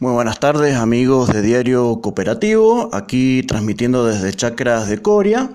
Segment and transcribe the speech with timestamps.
[0.00, 5.50] Muy buenas tardes amigos de Diario Cooperativo, aquí transmitiendo desde Chacras de Coria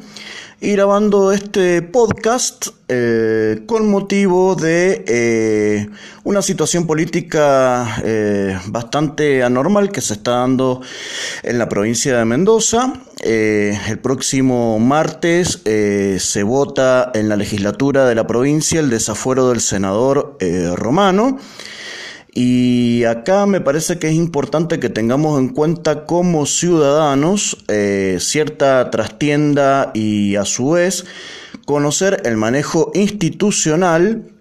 [0.60, 5.90] y grabando este podcast eh, con motivo de eh,
[6.26, 10.82] una situación política eh, bastante anormal que se está dando
[11.42, 12.92] en la provincia de Mendoza.
[13.24, 20.38] el próximo martes se vota en la legislatura de la provincia el desafuero del senador
[20.76, 21.40] romano.
[22.36, 28.90] Y acá me parece que es importante que tengamos en cuenta como ciudadanos eh, cierta
[28.90, 31.06] trastienda y a su vez
[31.66, 34.32] conocer el manejo institucional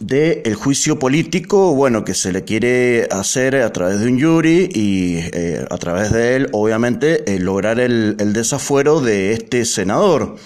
[0.00, 5.16] del juicio político, bueno, que se le quiere hacer a través de un jury y
[5.32, 10.36] eh, a través de él, obviamente, eh, lograr el, el desafuero de este senador.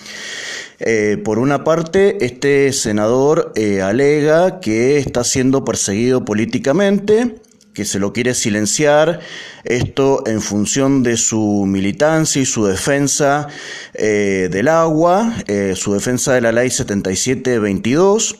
[0.87, 7.37] Eh, por una parte, este senador eh, alega que está siendo perseguido políticamente,
[7.73, 9.21] que se lo quiere silenciar,
[9.65, 13.49] esto en función de su militancia y su defensa
[13.95, 15.35] eh, del agua,
[15.75, 18.37] su defensa de la ley 7722.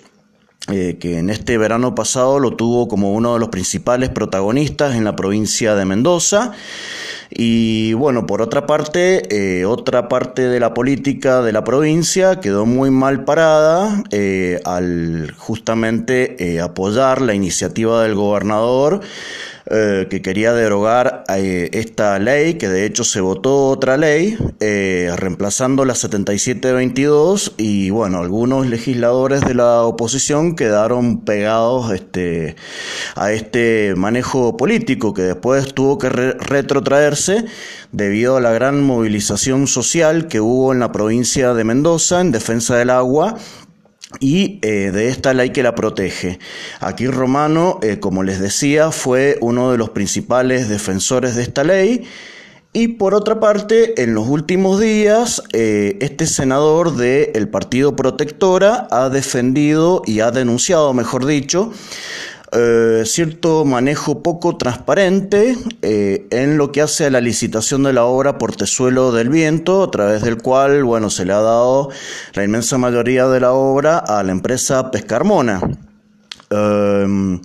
[0.67, 5.17] que en este verano pasado lo tuvo como uno de los principales protagonistas en la
[5.17, 6.53] provincia de Mendoza.
[7.31, 12.67] Y bueno, por otra parte, eh, otra parte de la política de la provincia quedó
[12.67, 19.01] muy mal parada eh, al justamente eh, apoyar la iniciativa del gobernador
[19.67, 25.11] eh, que quería derogar eh, esta ley, que de hecho se votó otra ley, eh,
[25.17, 32.57] reemplazando la 7722, y bueno, algunos legisladores de la oposición quedaron pegados este,
[33.15, 37.47] a este manejo político, que después tuvo que retrotraerse
[37.91, 42.77] debido a la gran movilización social que hubo en la provincia de Mendoza en defensa
[42.77, 43.37] del agua
[44.21, 46.39] y eh, de esta ley que la protege.
[46.81, 52.05] Aquí Romano, eh, como les decía, fue uno de los principales defensores de esta ley.
[52.77, 59.11] Y por otra parte, en los últimos días, eh, este senador del Partido Protectora ha
[59.11, 61.73] defendido y ha denunciado, mejor dicho,
[62.57, 68.05] eh, cierto manejo poco transparente eh, en lo que hace a la licitación de la
[68.05, 71.91] obra Portezuelo del Viento, a través del cual, bueno, se le ha dado
[72.35, 75.61] la inmensa mayoría de la obra a la empresa Pescarmona.
[76.51, 77.41] Em,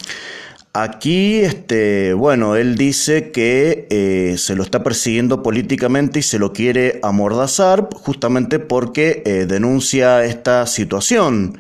[0.74, 6.54] aquí, este, bueno, él dice que eh, se lo está persiguiendo políticamente y se lo
[6.54, 11.58] quiere amordazar justamente porque denuncia esta situación.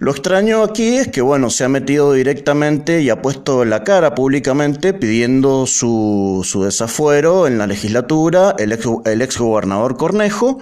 [0.00, 4.14] Lo extraño aquí es que, bueno, se ha metido directamente y ha puesto la cara
[4.14, 10.60] públicamente pidiendo su, su desafuero en la legislatura, el ex, el ex gobernador Cornejo.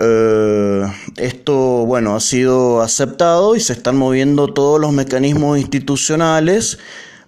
[0.00, 0.82] Eh,
[1.16, 1.54] esto,
[1.84, 6.78] bueno, ha sido aceptado y se están moviendo todos los mecanismos institucionales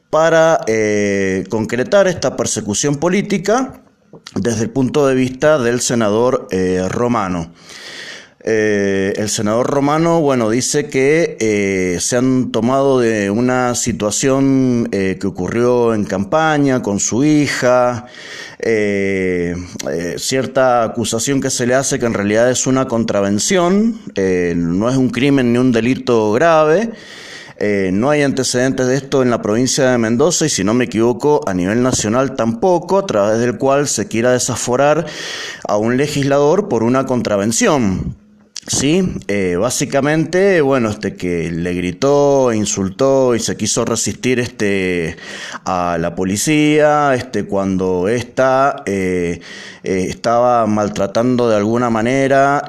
[0.09, 3.83] para eh, concretar esta persecución política
[4.35, 7.53] desde el punto de vista del senador eh, romano.
[8.43, 15.19] Eh, el senador romano, bueno, dice que eh, se han tomado de una situación eh,
[15.21, 18.07] que ocurrió en campaña con su hija,
[20.17, 25.11] cierta acusación que se le hace que en realidad es una contravención, no es un
[25.11, 26.91] crimen ni un delito grave.
[27.93, 31.41] no hay antecedentes de esto en la provincia de Mendoza y si no me equivoco
[31.47, 35.07] a nivel nacional tampoco, a través del cual se quiera desaforar
[35.67, 38.20] a un legislador por una contravención.
[38.67, 45.17] Sí, eh, básicamente, bueno, este que le gritó, insultó y se quiso resistir este
[45.65, 49.41] a la policía, este cuando esta eh,
[49.83, 52.63] eh, estaba maltratando de alguna manera,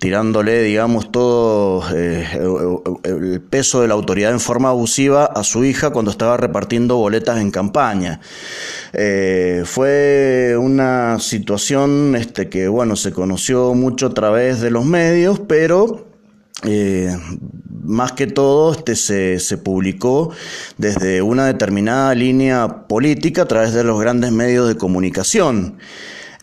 [0.00, 6.10] tirándole, digamos, todo el peso de la autoridad en forma abusiva a su hija cuando
[6.10, 8.20] estaba repartiendo boletas en campaña.
[9.64, 16.08] fue una situación, este que bueno, se conoció mucho a través de los medios, pero
[16.64, 17.16] eh,
[17.84, 20.32] más que todo este se, se, publicó
[20.76, 25.78] desde una determinada línea política a través de los grandes medios de comunicación.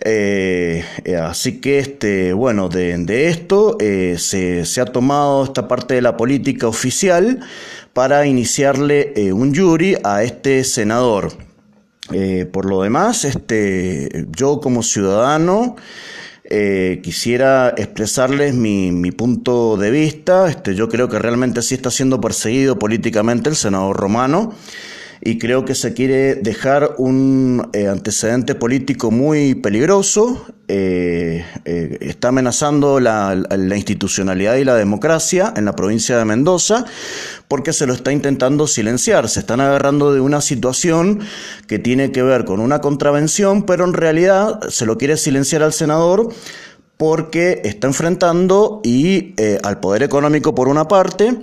[0.06, 5.96] Eh, eh, así que, este, bueno, de, de esto se, se, ha tomado esta parte
[5.96, 7.42] de la política oficial
[7.92, 11.34] para iniciarle un jury a este senador.
[12.52, 15.76] por lo demás, este, yo como ciudadano,
[16.57, 20.50] eh, quisiera expresarles mi, mi, punto de vista.
[20.50, 24.54] Este, yo creo que realmente sí está siendo perseguido políticamente el senador romano
[25.25, 32.27] y creo que se quiere dejar un eh, antecedente político muy peligroso eh, eh, está
[32.27, 33.36] amenazando la,
[33.75, 36.86] institucionalidad y la democracia en la provincia de Mendoza
[37.48, 39.27] porque se lo está intentando silenciar.
[39.27, 41.22] Se están agarrando de una situación
[41.68, 45.74] que tiene que ver con una contravención, pero en realidad se lo quiere silenciar al
[45.74, 46.30] senador
[46.98, 49.33] porque está enfrentando y
[49.63, 51.39] al poder económico por una parte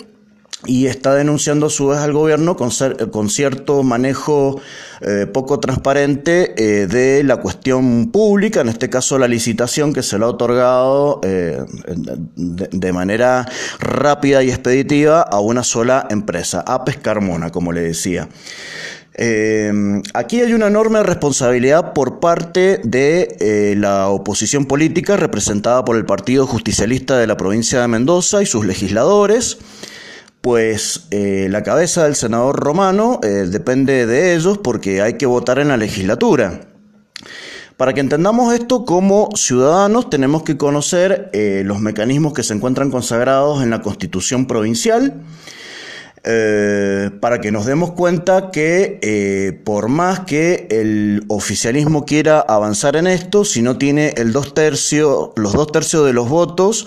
[0.66, 2.70] y está denunciando a su vez al gobierno con,
[3.10, 4.60] con cierto manejo
[5.00, 10.18] eh, poco transparente eh, de la cuestión pública, en este caso la licitación que se
[10.18, 11.64] le ha otorgado de,
[12.36, 13.48] de, manera
[13.80, 18.28] rápida y expeditiva a una sola empresa, a Pescarmona, como le decía.
[19.14, 19.70] Eh,
[20.14, 26.06] aquí hay una enorme responsabilidad por parte de eh, la oposición política representada por el
[26.06, 29.58] Partido Justicialista de la provincia de Mendoza y sus legisladores,
[30.42, 35.68] pues eh, la cabeza del senador romano depende de ellos porque hay que votar en
[35.68, 36.60] la legislatura.
[37.78, 43.62] Para que entendamos esto como ciudadanos tenemos que conocer los mecanismos que se encuentran consagrados
[43.62, 45.22] en la Constitución provincial,
[46.24, 52.94] eh, para que nos demos cuenta que eh, por más que el oficialismo quiera avanzar
[52.94, 54.54] en esto, si no tiene el dos
[55.34, 56.86] los dos tercios de los votos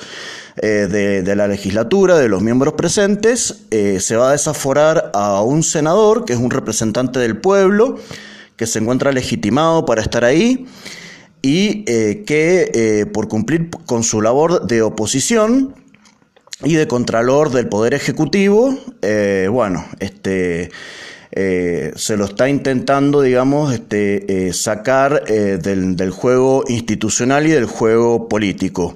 [0.58, 6.26] eh, de, la legislatura, de los miembros presentes, se va a desaforar a un senador,
[6.26, 7.98] que es un representante del pueblo,
[8.56, 10.66] que se encuentra legitimado para estar ahí
[11.42, 15.76] y que por cumplir con su labor de oposición,
[16.64, 20.72] y de Contralor del Poder Ejecutivo, eh, bueno, este,
[21.32, 27.66] eh, se lo está intentando, digamos, este, eh, sacar del, del, juego institucional y del
[27.66, 28.96] juego político.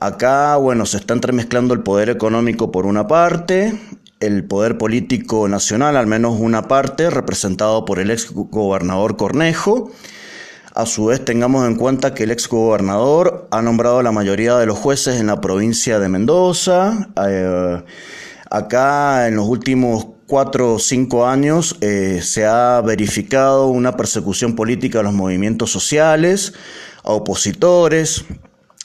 [0.00, 3.78] Acá, bueno, se está entremezclando el poder económico por una parte,
[4.20, 9.90] el poder político nacional, al menos una parte, representado por el ex gobernador Cornejo,
[10.76, 14.58] a su vez, tengamos en cuenta que el ex gobernador ha nombrado a la mayoría
[14.58, 17.08] de los jueces en la provincia de Mendoza.
[17.26, 17.82] Eh,
[18.50, 25.00] acá, en los últimos cuatro o cinco años, eh, se ha verificado una persecución política
[25.00, 26.52] a los movimientos sociales,
[27.02, 28.26] a opositores,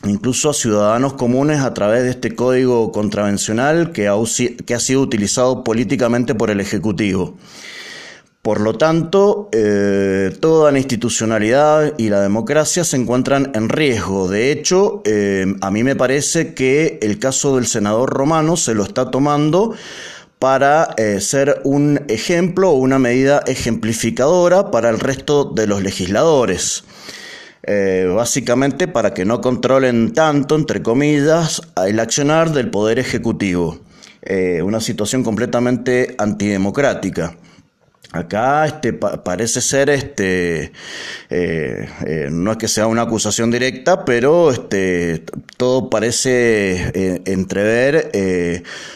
[0.06, 6.36] incluso a ciudadanos comunes a través de este código contravencional que ha sido utilizado políticamente
[6.36, 7.38] por el Ejecutivo.
[8.42, 14.27] Por lo tanto, eh, toda la institucionalidad y la democracia se encuentran en riesgo.
[14.27, 18.83] De hecho, eh, a mí me parece que el caso del senador romano se lo
[18.83, 19.75] está tomando
[20.39, 26.83] para eh, ser un ejemplo o una medida ejemplificadora para el resto de los legisladores.
[27.63, 33.80] Básicamente para que no controlen tanto, entre comillas, el accionar del Poder Ejecutivo.
[34.63, 37.36] una situación completamente antidemocrática.
[38.13, 40.74] Acá este, parece ser, este,
[41.30, 45.24] eh, eh, no es que sea una acusación directa, pero este,
[45.56, 48.12] todo parece eh, entrever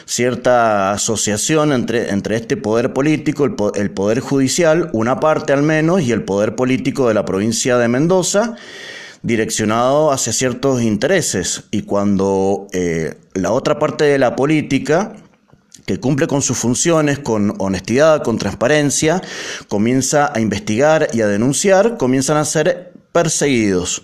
[0.06, 6.02] cierta asociación entre, entre este poder político, el, el, poder judicial, una parte al menos,
[6.02, 8.58] y el poder político de la provincia de Mendoza,
[9.22, 11.64] direccionado hacia ciertos intereses.
[11.72, 12.68] Y cuando
[13.34, 15.14] la otra parte de la política,
[15.86, 19.22] que cumple con sus funciones con honestidad, con transparencia,
[19.68, 24.04] comienza a investigar y a denunciar, comienzan a ser perseguidos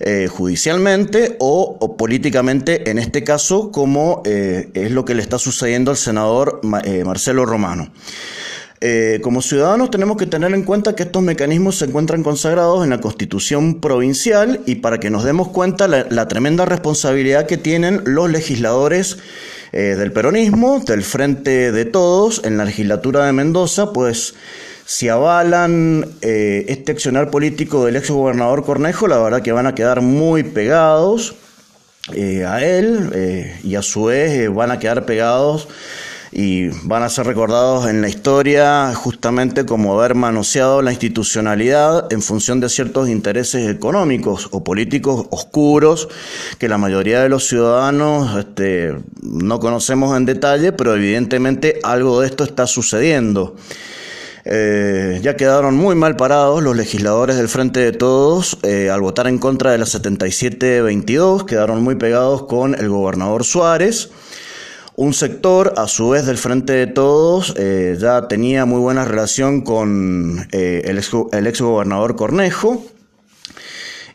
[0.00, 5.90] eh, judicialmente o, políticamente, en este caso, como eh, es lo que le está sucediendo
[5.90, 7.90] al senador eh, Marcelo Romano.
[9.22, 13.00] como ciudadanos tenemos que tener en cuenta que estos mecanismos se encuentran consagrados en la
[13.00, 19.18] Constitución provincial y para que nos demos cuenta la tremenda responsabilidad que tienen los legisladores
[19.72, 24.34] eh, del peronismo, del Frente de Todos, en la legislatura de Mendoza, pues
[24.84, 29.74] si avalan eh, este accionar político del ex gobernador Cornejo, la verdad que van a
[29.74, 31.36] quedar muy pegados
[32.14, 35.68] eh, a él y a su vez van a quedar pegados
[36.32, 42.22] y van a ser recordados en la historia justamente como haber manoseado la institucionalidad en
[42.22, 46.08] función de ciertos intereses económicos o políticos oscuros
[46.58, 52.28] que la mayoría de los ciudadanos este, no conocemos en detalle, pero evidentemente algo de
[52.28, 53.56] esto está sucediendo.
[54.44, 59.26] Eh, ya quedaron muy mal parados los legisladores del Frente de Todos eh, al votar
[59.26, 64.10] en contra de la 77-22, quedaron muy pegados con el gobernador Suárez.
[65.00, 69.62] Un sector, a su vez, del Frente de Todos, eh, ya tenía muy buena relación
[69.62, 72.84] con eh, el, ex, gobernador Cornejo.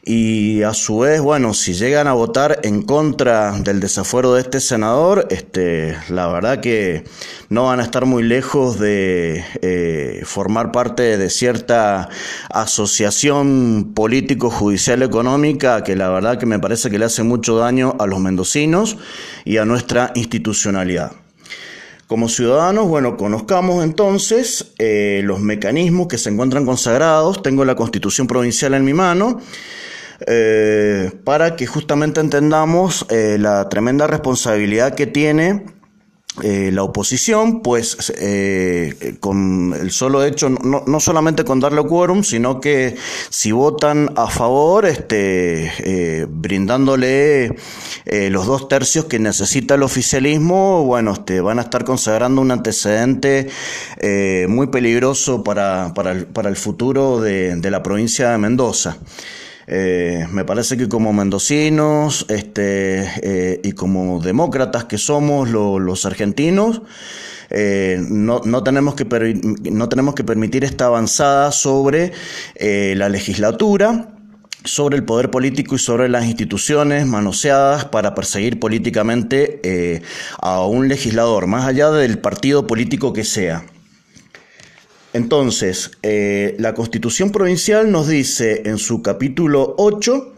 [0.08, 4.60] Y a su vez, bueno, si llegan a votar en contra del desafuero de este
[4.60, 7.06] senador, este, la verdad que
[7.50, 12.10] no van a estar muy lejos de eh, formar parte de cierta
[12.52, 18.06] asociación político-judicial económica que la verdad que me parece que le hace mucho daño a
[18.06, 18.98] los mendocinos
[19.44, 21.14] y a nuestra institucionalidad.
[22.06, 27.42] Como ciudadanos, bueno, conozcamos entonces eh, los mecanismos que se encuentran consagrados.
[27.42, 29.42] Tengo la constitución provincial en mi mano
[30.28, 35.66] eh, para que justamente entendamos eh, la tremenda responsabilidad que tiene
[36.42, 38.14] eh, la oposición, pues
[39.22, 42.96] con el solo hecho, no, no, solamente con darle quórum, sino que
[43.30, 47.56] si votan a favor, este, brindándole
[48.06, 53.48] los dos tercios que necesita el oficialismo, bueno, este, van a estar consagrando un antecedente
[54.50, 58.98] muy peligroso para, para, el, para el futuro de, de la provincia de Mendoza.
[59.68, 66.84] Eh, me parece que como mendocinos este, eh, y como demócratas que somos los argentinos,
[67.50, 69.06] eh, no, no, tenemos que
[69.72, 72.12] no tenemos que permitir esta avanzada sobre
[72.60, 74.12] la legislatura
[74.64, 80.02] sobre el poder político y sobre las instituciones manoseadas para perseguir políticamente
[80.42, 83.64] a un legislador, más allá del partido político que sea.
[85.16, 90.34] Entonces, eh, la Constitución Provincial nos dice en su capítulo 8,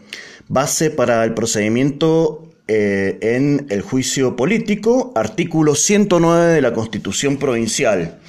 [0.46, 8.20] base para el procedimiento eh, en el juicio político, artículo 109 de la Constitución Provincial.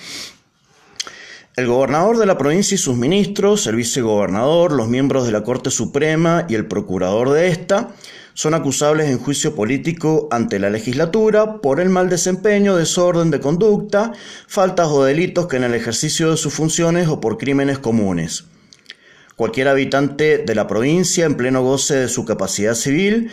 [1.56, 5.70] El gobernador de la provincia y sus ministros, el vicegobernador, los miembros de la Corte
[5.70, 7.94] Suprema y el procurador de esta
[8.34, 14.14] son acusables en juicio político ante la legislatura por el mal desempeño, desorden de conducta,
[14.48, 18.46] faltas o delitos que en el ejercicio de sus funciones o por crímenes comunes.
[19.36, 23.32] Cualquier habitante de la provincia en pleno goce de su capacidad civil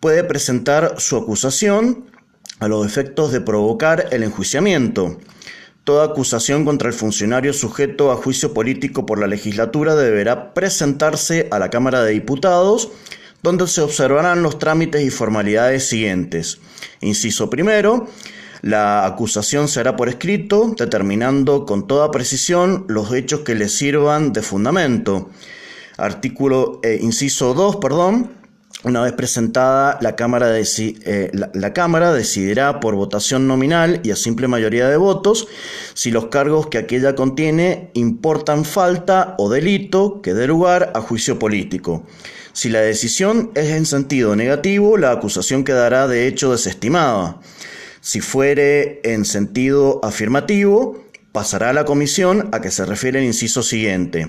[0.00, 2.06] puede presentar su acusación
[2.58, 5.18] a los efectos de provocar el enjuiciamiento.
[5.84, 11.58] Toda acusación contra el funcionario sujeto a juicio político por la legislatura deberá presentarse a
[11.58, 12.90] la Cámara de Diputados
[13.42, 16.58] donde se observarán los trámites y formalidades siguientes.
[17.00, 18.08] Inciso primero,
[18.62, 24.42] la acusación será por escrito, determinando con toda precisión los hechos que le sirvan de
[24.42, 25.30] fundamento.
[25.96, 28.42] Artículo, eh, inciso 2, perdón.
[28.84, 34.48] Una vez presentada, la cámara, eh, la Cámara decidirá por votación nominal y a simple
[34.48, 35.46] mayoría de votos
[35.94, 41.38] si los cargos que aquella contiene importan falta o delito que dé lugar a juicio
[41.38, 42.04] político.
[42.52, 47.40] Si la decisión es en sentido negativo, la acusación quedará de hecho desestimada.
[48.00, 53.62] Si fuere en sentido afirmativo, pasará a la comisión a que se refiere el inciso
[53.62, 54.28] siguiente.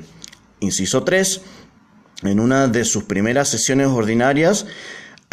[0.61, 1.41] Inciso 3.
[2.23, 4.65] En una de sus primeras sesiones ordinarias,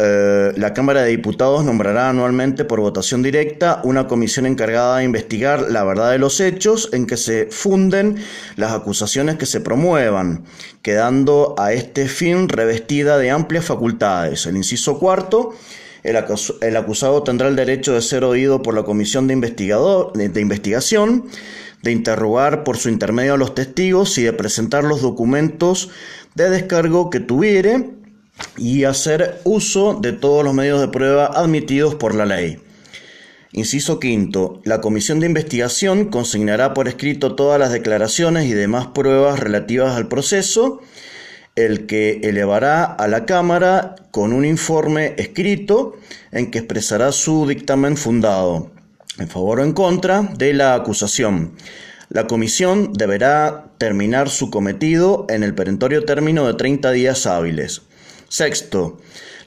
[0.03, 5.69] eh, la Cámara de Diputados nombrará anualmente por votación directa una comisión encargada de investigar
[5.69, 8.15] la verdad de los hechos en que se funden
[8.55, 10.43] las acusaciones que se promuevan,
[10.81, 14.47] quedando a este fin revestida de amplias facultades.
[14.47, 15.53] El inciso cuarto.
[16.03, 16.17] El,
[16.77, 21.27] acusado tendrá el derecho de ser oído por la comisión de, investigador, de investigación,
[21.83, 25.91] de interrogar por su intermedio a los testigos y de presentar los documentos
[26.33, 28.00] de descargo que tuviere
[28.57, 32.59] y hacer uso de todos los medios de prueba admitidos por la ley.
[33.53, 39.39] Inciso quinto, la comisión de investigación consignará por escrito todas las declaraciones y demás pruebas
[39.39, 40.79] relativas al proceso,
[41.57, 45.97] el que elevará a la Cámara con un informe escrito
[46.31, 48.71] en que expresará su dictamen fundado,
[49.17, 51.51] en favor o en contra de la acusación.
[52.07, 57.81] La comisión deberá terminar su cometido en el perentorio término de 30 días hábiles.
[58.31, 58.97] Sexto,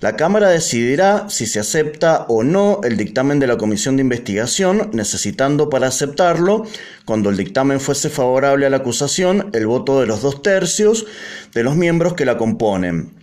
[0.00, 4.90] la Cámara decidirá si se acepta o no el dictamen de la Comisión de Investigación,
[4.92, 6.66] necesitando para aceptarlo,
[7.06, 11.06] cuando el dictamen fuese favorable a la acusación, el voto de los dos tercios
[11.54, 13.14] de los miembros que la componen.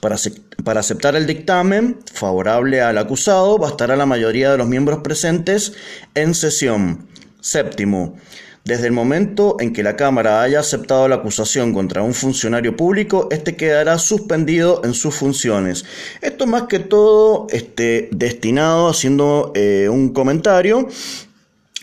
[0.00, 0.16] Para,
[0.64, 5.74] para, aceptar el dictamen favorable al acusado, bastará la mayoría de los miembros presentes
[6.16, 7.06] en sesión.
[7.40, 8.16] Séptimo,
[8.64, 13.28] desde el momento en que la Cámara haya aceptado la acusación contra un funcionario público,
[13.30, 15.84] este quedará suspendido en sus funciones.
[16.22, 20.88] Esto más que todo este, destinado, haciendo eh, un comentario,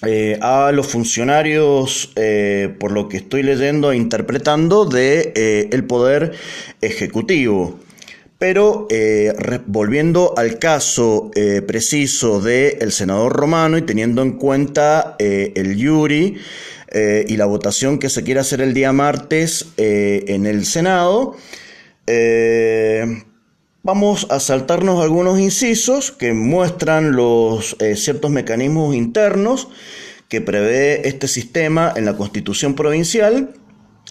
[0.04, 6.32] eh, a los funcionarios, eh, por lo que estoy leyendo e interpretando, de el Poder
[6.82, 7.80] Ejecutivo.
[8.42, 8.88] Pero
[9.68, 11.30] volviendo al caso
[11.68, 16.40] preciso del senador romano y teniendo en cuenta el Yuri,
[16.94, 21.38] eh, y la votación que se quiere hacer el día martes eh, en el Senado,
[22.08, 23.24] Eh,
[23.84, 29.70] vamos a saltarnos algunos incisos que muestran los eh, ciertos mecanismos internos
[30.28, 33.54] que prevé este sistema en la Constitución provincial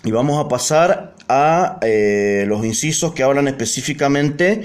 [0.05, 4.63] y vamos a pasar a eh, los incisos que hablan específicamente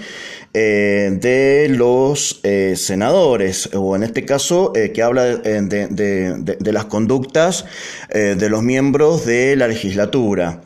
[0.53, 2.41] de los
[2.75, 7.65] senadores, o en este caso que habla de las conductas
[8.09, 10.61] de los miembros de la legislatura.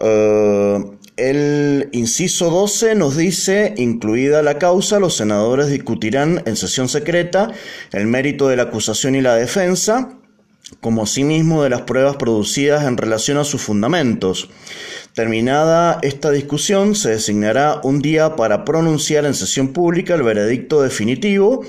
[0.00, 0.84] Eh,
[1.16, 7.52] el inciso 12 nos dice, incluida la causa, los senadores discutirán en sesión secreta
[7.92, 10.10] el mérito de la acusación y la defensa,
[10.80, 14.50] como asimismo de las pruebas producidas en relación a sus fundamentos.
[15.14, 21.64] Terminada esta discusión, se designará un día para pronunciar en sesión pública el veredicto definitivo,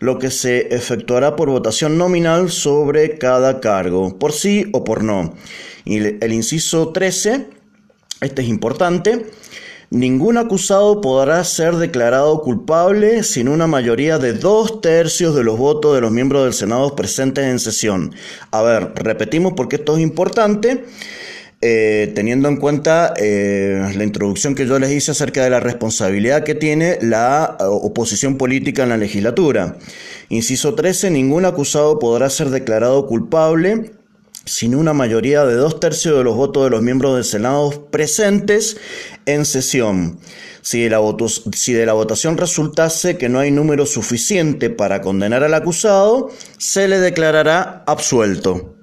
[0.00, 5.34] lo que se efectuará por votación nominal sobre cada cargo, por sí o por no.
[5.84, 7.58] Y el inciso 13
[8.20, 9.26] este es importante.
[9.90, 15.94] Ningún acusado podrá ser declarado culpable sin una mayoría de dos tercios de los votos
[15.94, 18.12] de los miembros del Senado presentes en sesión.
[18.50, 20.84] A ver, repetimos porque esto es importante.
[21.60, 26.44] Eh, teniendo en cuenta eh, la introducción que yo les hice acerca de la responsabilidad
[26.44, 29.76] que tiene la eh, oposición política en la legislatura.
[30.28, 31.10] Inciso 13.
[31.10, 33.90] Ningún acusado podrá ser declarado culpable
[34.44, 38.76] sin una mayoría de dos tercios de los votos de los miembros del Senado presentes
[39.26, 40.20] en sesión.
[40.62, 41.00] Si de, la
[41.54, 46.86] si de la votación resultase que no hay número suficiente para condenar al acusado, se
[46.86, 48.77] le declarará absuelto.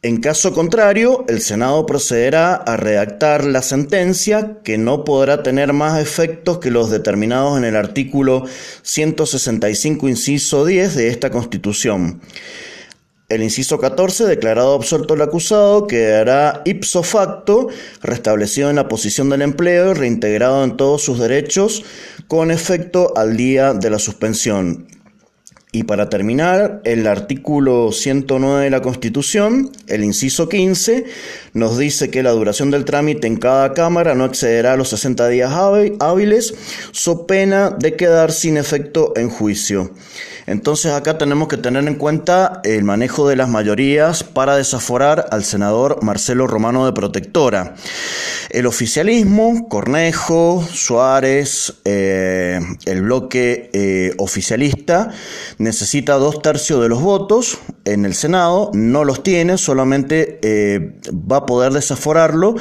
[0.00, 6.00] En caso contrario, el Senado procederá a redactar la sentencia que no podrá tener más
[6.00, 8.44] efectos que los determinados en el artículo
[8.82, 12.20] 165, inciso 10 de esta Constitución.
[13.28, 17.66] El inciso 14, declarado absuelto el acusado, quedará ipso facto
[18.00, 21.82] restablecido en la posición del empleo y reintegrado en todos sus derechos
[22.28, 24.86] con efecto al día de la suspensión.
[25.78, 31.04] Y para terminar, el artículo 109 de la Constitución, el inciso 15,
[31.52, 35.28] nos dice que la duración del trámite en cada Cámara no excederá a los 60
[35.28, 36.54] días hábiles,
[36.90, 39.92] so pena de quedar sin efecto en juicio.
[40.48, 45.44] Entonces acá tenemos que tener en cuenta el manejo de las mayorías para desaforar al
[45.44, 47.74] senador Marcelo Romano de Protectora.
[48.48, 55.10] El oficialismo, Cornejo, Suárez, eh, el bloque eh, oficialista,
[55.58, 61.38] necesita dos tercios de los votos en el Senado, no los tiene, solamente eh, va
[61.38, 62.54] a poder desaforarlo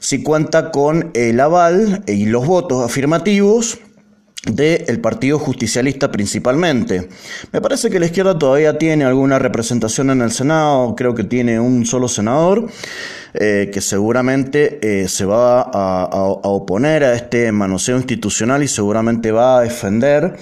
[0.00, 3.78] si cuenta con el aval y los votos afirmativos
[4.44, 7.08] del Partido Justicialista principalmente.
[7.52, 11.60] Me parece que la izquierda todavía tiene alguna representación en el Senado, creo que tiene
[11.60, 12.68] un solo senador,
[13.34, 19.58] eh, que seguramente eh, se va a, oponer a este manoseo institucional y seguramente va
[19.58, 20.36] a defender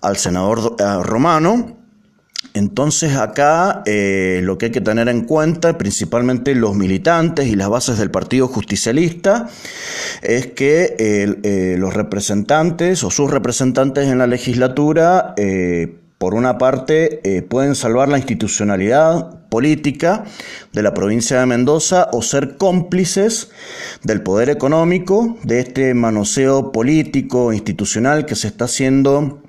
[0.00, 1.77] al senador romano.
[2.54, 7.68] Entonces acá eh, lo que hay que tener en cuenta, principalmente los militantes y las
[7.68, 9.48] bases del Partido Justicialista,
[10.22, 17.46] es que eh, los representantes o sus representantes en la legislatura, eh, por una parte,
[17.48, 20.24] pueden salvar la institucionalidad política
[20.72, 23.50] de la provincia de Mendoza o ser cómplices
[24.02, 29.42] del poder económico, de este manoseo político, institucional que se está haciendo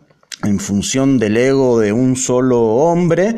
[0.44, 3.38] en función del ego de un solo hombre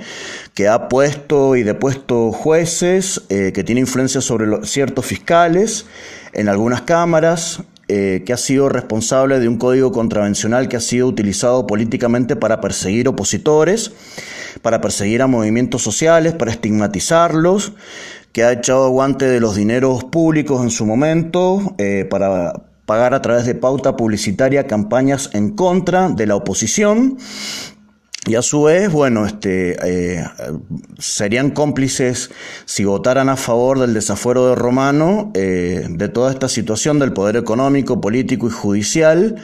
[0.54, 5.86] que ha puesto y depuesto jueces, eh, que tiene influencia sobre ciertos fiscales
[6.34, 11.08] en algunas cámaras, eh, que ha sido responsable de un código contravencional que ha sido
[11.08, 13.92] utilizado políticamente para perseguir opositores,
[14.62, 17.74] para perseguir a movimientos sociales, para estigmatizarlos,
[18.32, 23.21] que ha echado guante de los dineros públicos en su momento, eh, para pagar a
[23.21, 27.17] través de pauta publicitaria campañas en contra de la oposición.
[28.27, 30.25] Y a su vez, bueno, este, eh,
[30.99, 32.32] serían cómplices
[32.65, 37.38] si votaran a favor del desafuero de Romano eh, de toda esta situación del poder
[37.38, 39.38] económico, político y judicial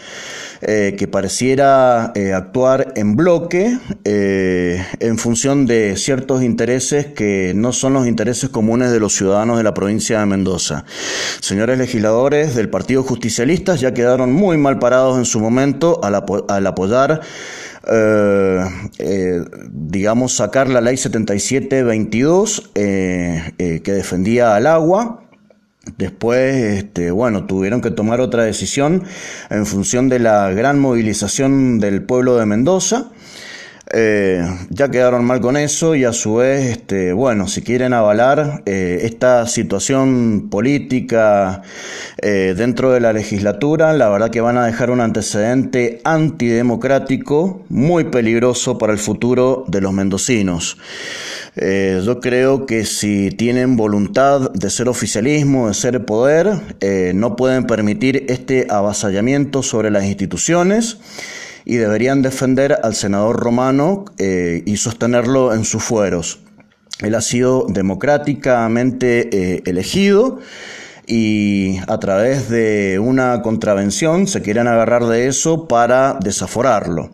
[0.70, 7.72] eh, que pareciera eh, actuar en bloque eh, en función de ciertos intereses que no
[7.72, 10.84] son los intereses comunes de los ciudadanos de la provincia de Mendoza.
[11.40, 17.22] Señores legisladores del Partido Justicialista ya quedaron muy mal parados en su momento al, apoyar
[19.72, 25.27] digamos, sacar la ley 7722 que defendía al agua
[25.98, 29.04] Después, este, bueno, tuvieron que tomar otra decisión
[29.50, 33.12] en función de la gran movilización del pueblo de Mendoza.
[33.94, 38.62] Eh, ya quedaron mal con eso y a su vez, este, bueno, si quieren avalar
[38.66, 41.62] eh, esta situación política
[42.22, 48.06] eh, dentro de la legislatura, la verdad que van a dejar un antecedente antidemocrático muy
[48.06, 50.78] peligroso para el futuro de los mendocinos.
[51.56, 56.48] yo creo que si tienen voluntad de ser oficialismo, de ser poder,
[57.16, 60.98] no pueden permitir este avasallamiento sobre las instituciones
[61.70, 66.40] y deberían defender al senador romano eh, y sostenerlo en sus fueros.
[67.02, 70.40] Él ha sido democráticamente eh, elegido
[71.08, 77.12] y a través de una contravención se quieren agarrar de eso para desaforarlo.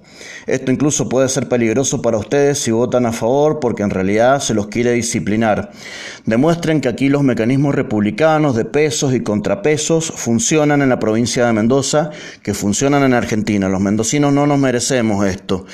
[0.47, 4.55] Esto incluso puede ser peligroso para ustedes si votan a favor porque en realidad se
[4.55, 5.71] los quiere disciplinar.
[6.25, 11.53] Demuestren que aquí los mecanismos republicanos de pesos y contrapesos funcionan en la provincia de
[11.53, 12.09] Mendoza,
[12.41, 13.69] que funcionan en Argentina.
[13.69, 15.65] Los mendocinos no nos merecemos esto.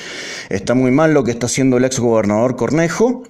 [0.50, 3.24] Está muy mal lo que está haciendo el ex gobernador Cornejo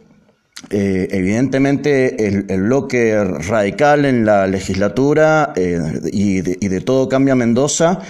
[0.71, 5.79] eh, evidentemente el, bloque radical en la legislatura eh,
[6.11, 8.01] y, de, todo cambia Mendoza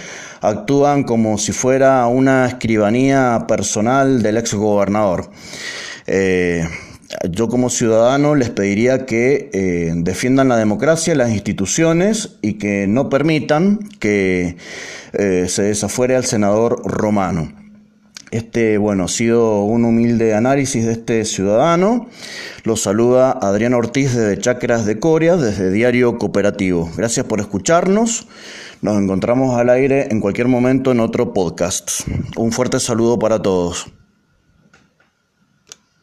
[0.42, 5.30] actúan como si fuera una escribanía personal del ex gobernador.
[6.06, 6.66] Eh,
[7.30, 13.80] yo como ciudadano les pediría que defiendan la democracia, las instituciones y que no permitan
[13.98, 14.56] que
[15.12, 17.59] se desafuere al senador romano.
[18.30, 22.06] Este, bueno, ha sido un humilde análisis de este ciudadano.
[22.64, 26.88] Lo saluda Adrián Ortiz desde Chacras de Coria, desde Diario Cooperativo.
[26.96, 28.28] Gracias por escucharnos.
[28.82, 32.02] Nos encontramos al aire en cualquier momento en otro podcast.
[32.36, 33.90] Un fuerte saludo para todos.